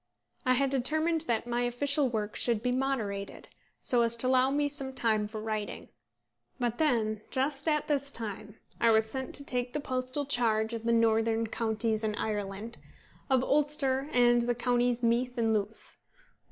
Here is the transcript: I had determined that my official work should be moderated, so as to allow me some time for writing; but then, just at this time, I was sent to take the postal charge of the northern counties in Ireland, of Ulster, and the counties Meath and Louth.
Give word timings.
I 0.47 0.55
had 0.55 0.71
determined 0.71 1.21
that 1.27 1.45
my 1.45 1.61
official 1.61 2.09
work 2.09 2.35
should 2.35 2.63
be 2.63 2.71
moderated, 2.71 3.49
so 3.83 4.01
as 4.01 4.15
to 4.15 4.27
allow 4.27 4.49
me 4.49 4.67
some 4.67 4.95
time 4.95 5.27
for 5.27 5.39
writing; 5.39 5.89
but 6.59 6.79
then, 6.79 7.21
just 7.29 7.67
at 7.67 7.87
this 7.87 8.09
time, 8.09 8.55
I 8.79 8.89
was 8.89 9.05
sent 9.07 9.35
to 9.35 9.43
take 9.43 9.73
the 9.73 9.79
postal 9.79 10.25
charge 10.25 10.73
of 10.73 10.85
the 10.85 10.91
northern 10.91 11.45
counties 11.45 12.03
in 12.03 12.15
Ireland, 12.15 12.79
of 13.29 13.43
Ulster, 13.43 14.09
and 14.11 14.41
the 14.41 14.55
counties 14.55 15.03
Meath 15.03 15.37
and 15.37 15.53
Louth. 15.53 15.97